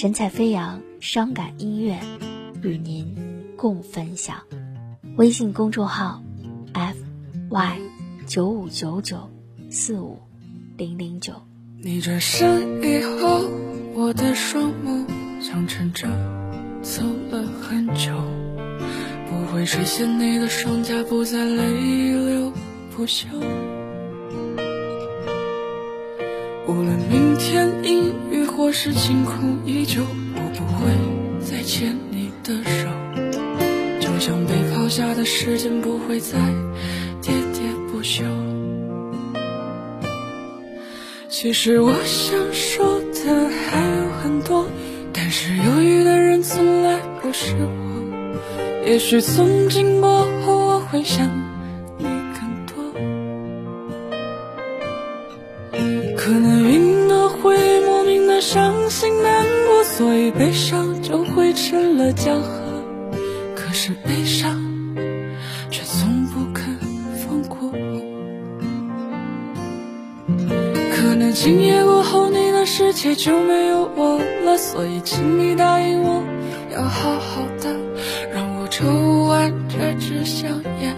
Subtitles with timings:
[0.00, 1.98] 神采飞扬，伤感音乐，
[2.62, 3.16] 与您
[3.56, 4.36] 共分享。
[5.16, 6.22] 微信公众号
[6.72, 6.96] ：f
[7.50, 7.80] y
[8.24, 9.28] 九五九九
[9.70, 10.16] 四五
[10.76, 11.32] 零零九。
[11.82, 13.50] 你转身以后，
[13.92, 15.04] 我的双目
[15.40, 16.06] 像沉着
[16.80, 17.02] 走
[17.32, 18.12] 了很久，
[19.28, 22.52] 不会垂涎你的双颊，不再泪流
[22.94, 23.26] 不休。
[26.68, 30.02] 无论明天阴雨或是晴空依旧，
[30.34, 30.92] 我不会
[31.42, 32.90] 再牵你的手，
[33.98, 36.38] 就像被抛下的时间不会再
[37.22, 38.22] 喋喋不休。
[41.30, 44.66] 其实我想说的还有很多，
[45.10, 48.84] 但是犹豫的人从来不是我。
[48.86, 51.48] 也许从今过后我会想。
[56.28, 62.84] 可能云朵会莫名的伤心难过，所以悲伤就会成了江河。
[63.56, 64.60] 可是悲伤
[65.70, 66.78] 却从不肯
[67.16, 68.00] 放过我。
[70.92, 76.22] 可能今夜过后你的世界就没有我了，所以请你答应我，
[76.70, 77.74] 要好好的，
[78.34, 78.84] 让我抽
[79.24, 80.94] 完这支香烟，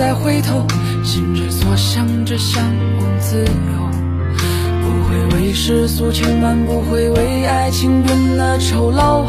[0.00, 0.66] 再回头，
[1.04, 3.90] 心之所向只向往自由，
[4.80, 9.26] 不会为世俗牵绊，不会为爱情变得丑陋。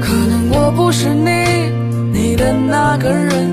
[0.00, 1.28] 可能我不是你，
[2.10, 3.43] 你的那个人，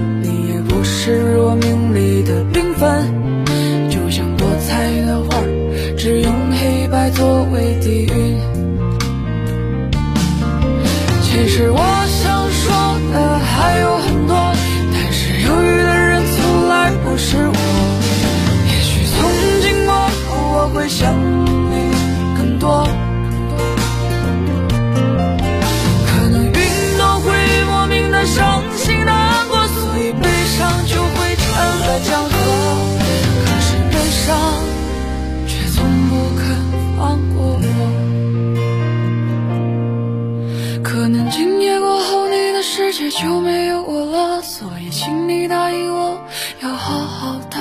[41.11, 46.17] 能今夜过后，你的世界就没有我了，所以请你答应我，
[46.61, 47.57] 要好好的，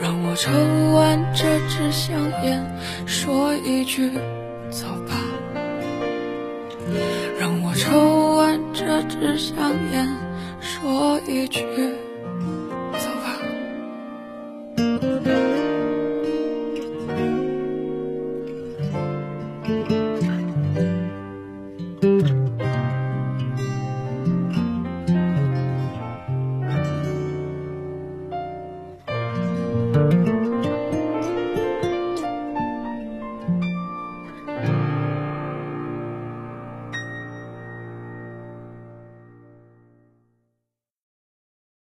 [0.00, 0.50] 让我抽
[0.94, 2.64] 完这支香烟，
[3.04, 4.10] 说一句
[4.70, 5.16] 走吧。
[7.40, 10.08] 让我抽完这支香烟，
[10.60, 11.64] 说一句